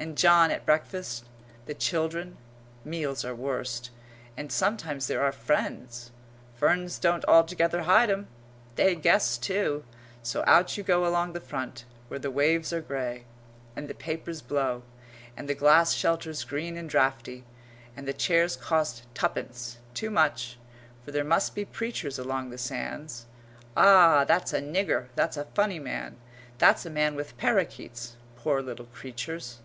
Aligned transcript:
And 0.00 0.16
John 0.16 0.52
at 0.52 0.64
breakfast 0.64 1.24
the 1.66 1.74
children 1.74 2.36
meals 2.84 3.24
are 3.24 3.34
worst, 3.34 3.90
and 4.36 4.52
sometimes 4.52 5.08
there 5.08 5.24
are 5.24 5.32
friends 5.32 6.12
ferns 6.54 7.00
don't 7.00 7.24
altogether 7.24 7.82
hide 7.82 8.08
'em 8.08 8.28
they 8.76 8.94
guess, 8.94 9.36
too; 9.36 9.82
so 10.22 10.44
out 10.46 10.76
you 10.76 10.84
go 10.84 11.04
along 11.04 11.32
the 11.32 11.40
front, 11.40 11.84
where 12.06 12.20
the 12.20 12.30
waves 12.30 12.72
are 12.72 12.80
grey, 12.80 13.24
and 13.74 13.88
the 13.88 13.92
papers 13.94 14.40
blow, 14.40 14.84
and 15.36 15.48
the 15.48 15.54
glass 15.56 15.94
shelters 15.94 16.44
green 16.44 16.76
and 16.76 16.88
draughty, 16.88 17.42
and 17.96 18.06
the 18.06 18.12
chairs 18.12 18.54
cost 18.54 19.02
tuppence 19.14 19.78
too 19.94 20.10
much 20.12 20.60
for 21.04 21.10
there 21.10 21.24
must 21.24 21.56
be 21.56 21.64
preachers 21.64 22.20
along 22.20 22.50
the 22.50 22.56
sands. 22.58 23.26
Ah, 23.76 24.22
that's 24.24 24.52
a 24.52 24.62
nigger 24.62 25.08
that's 25.16 25.36
a 25.36 25.46
funny 25.56 25.80
man 25.80 26.18
that's 26.58 26.86
a 26.86 26.88
man 26.90 27.16
with 27.16 27.36
parakeets 27.36 28.14
poor 28.36 28.62
little 28.62 28.86
creatures! 28.86 29.58